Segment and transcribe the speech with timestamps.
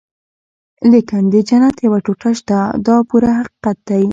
[0.91, 2.57] لیکن د جنت یوه ټوټه شته
[2.87, 4.03] دا پوره حقیقت دی.